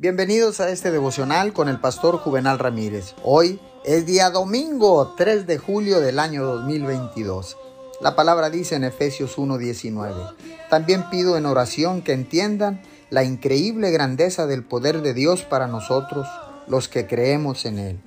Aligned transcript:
Bienvenidos 0.00 0.60
a 0.60 0.70
este 0.70 0.92
devocional 0.92 1.52
con 1.52 1.68
el 1.68 1.80
pastor 1.80 2.18
Juvenal 2.18 2.60
Ramírez. 2.60 3.16
Hoy 3.24 3.58
es 3.84 4.06
día 4.06 4.30
domingo 4.30 5.14
3 5.16 5.44
de 5.44 5.58
julio 5.58 5.98
del 5.98 6.20
año 6.20 6.44
2022. 6.44 7.56
La 8.00 8.14
palabra 8.14 8.48
dice 8.48 8.76
en 8.76 8.84
Efesios 8.84 9.36
1:19. 9.38 10.36
También 10.70 11.10
pido 11.10 11.36
en 11.36 11.46
oración 11.46 12.02
que 12.02 12.12
entiendan 12.12 12.80
la 13.10 13.24
increíble 13.24 13.90
grandeza 13.90 14.46
del 14.46 14.62
poder 14.62 15.02
de 15.02 15.14
Dios 15.14 15.42
para 15.42 15.66
nosotros, 15.66 16.28
los 16.68 16.86
que 16.86 17.08
creemos 17.08 17.64
en 17.64 17.80
Él. 17.80 18.00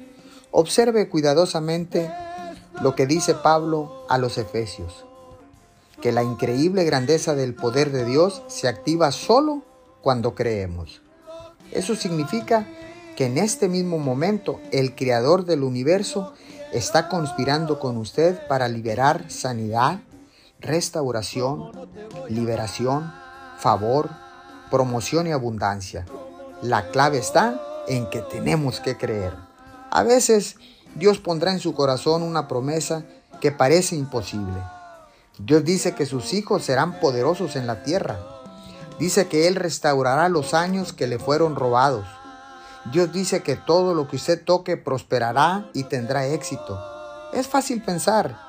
Observe 0.52 1.10
cuidadosamente 1.10 2.10
lo 2.82 2.96
que 2.96 3.06
dice 3.06 3.34
Pablo 3.34 4.06
a 4.08 4.18
los 4.18 4.38
Efesios, 4.38 5.04
que 6.02 6.14
la 6.14 6.24
increíble 6.24 6.86
grandeza 6.86 7.36
del 7.36 7.54
poder 7.54 7.92
de 7.92 8.06
Dios 8.06 8.44
se 8.48 8.70
activa 8.70 9.12
solo 9.12 9.64
cuando 10.02 10.36
creemos. 10.36 11.02
Eso 11.72 11.96
significa 11.96 12.68
que 13.16 13.26
en 13.26 13.38
este 13.38 13.68
mismo 13.68 13.98
momento 13.98 14.60
el 14.72 14.96
creador 14.96 15.46
del 15.46 15.64
universo 15.64 16.34
está 16.74 17.10
conspirando 17.10 17.80
con 17.80 17.98
usted 17.98 18.48
para 18.48 18.68
liberar 18.68 19.26
sanidad, 19.30 20.00
restauración, 20.60 21.72
liberación, 22.30 23.14
favor, 23.58 24.10
promoción 24.70 25.28
y 25.28 25.32
abundancia. 25.32 26.06
La 26.62 26.90
clave 26.92 27.18
está 27.18 27.62
en 27.88 28.10
que 28.10 28.20
tenemos 28.22 28.80
que 28.80 28.98
creer. 28.98 29.34
A 29.90 30.04
veces 30.04 30.56
Dios 30.96 31.20
pondrá 31.20 31.52
en 31.52 31.60
su 31.60 31.74
corazón 31.74 32.22
una 32.22 32.48
promesa 32.48 33.04
que 33.40 33.52
parece 33.52 33.96
imposible. 33.96 34.62
Dios 35.40 35.64
dice 35.64 35.96
que 35.96 36.06
sus 36.06 36.34
hijos 36.34 36.64
serán 36.64 37.00
poderosos 37.00 37.56
en 37.56 37.66
la 37.66 37.84
tierra 37.84 38.41
Dice 39.02 39.28
que 39.28 39.48
Él 39.48 39.56
restaurará 39.56 40.30
los 40.30 40.54
años 40.54 40.94
que 40.94 41.08
le 41.08 41.18
fueron 41.18 41.56
robados. 41.56 42.06
Dios 42.92 43.12
dice 43.12 43.42
que 43.42 43.56
todo 43.56 43.96
lo 43.96 44.08
que 44.08 44.18
usted 44.18 44.46
toque 44.46 44.78
prosperará 44.78 45.72
y 45.74 45.86
tendrá 45.86 46.28
éxito. 46.28 46.80
Es 47.34 47.48
fácil 47.48 47.82
pensar, 47.82 48.40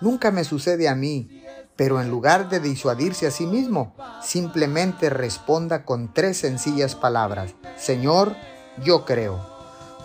nunca 0.00 0.32
me 0.32 0.42
sucede 0.42 0.88
a 0.88 0.96
mí, 0.96 1.44
pero 1.76 2.00
en 2.00 2.10
lugar 2.10 2.48
de 2.48 2.58
disuadirse 2.58 3.28
a 3.28 3.30
sí 3.30 3.46
mismo, 3.46 3.94
simplemente 4.20 5.10
responda 5.10 5.84
con 5.84 6.12
tres 6.12 6.38
sencillas 6.38 6.96
palabras. 6.96 7.54
Señor, 7.78 8.34
yo 8.82 9.04
creo. 9.04 9.38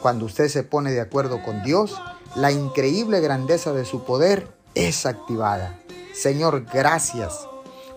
Cuando 0.03 0.25
usted 0.25 0.50
se 0.50 0.62
pone 0.62 0.92
de 0.92 1.02
acuerdo 1.02 1.42
con 1.42 1.64
Dios, 1.64 2.00
la 2.36 2.52
increíble 2.52 3.22
grandeza 3.22 3.73
de 3.73 3.86
su 3.86 4.03
poder 4.03 4.47
es 4.75 5.08
activada. 5.08 5.80
Señor, 6.14 6.66
gracias, 6.72 7.47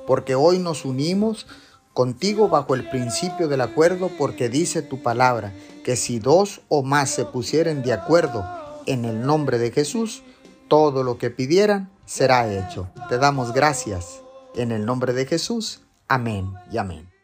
porque 0.07 0.35
hoy 0.35 0.59
nos 0.59 0.87
unimos 0.87 1.47
contigo 1.99 2.49
bajo 2.49 2.77
el 2.77 2.89
principio 2.89 3.49
del 3.49 3.61
acuerdo, 3.61 4.09
porque 4.17 4.49
dice 4.49 4.83
tu 4.83 5.03
palabra, 5.03 5.53
que 5.83 5.97
si 5.97 6.21
dos 6.21 6.61
o 6.69 6.85
más 6.85 7.11
se 7.11 7.25
pusieren 7.25 7.83
de 7.83 7.93
acuerdo 7.93 8.47
en 8.87 9.05
el 9.05 9.27
nombre 9.27 9.59
de 9.59 9.73
Jesús, 9.73 10.23
todo 10.69 11.03
lo 11.03 11.19
que 11.19 11.31
pidieran 11.31 11.91
será 12.07 12.49
hecho. 12.53 12.89
Te 13.09 13.19
damos 13.19 13.53
gracias 13.53 14.23
en 14.55 14.71
el 14.71 14.87
nombre 14.87 15.13
de 15.13 15.27
Jesús. 15.27 15.81
Amén 16.07 16.53
y 16.71 16.79
amén. 16.79 17.18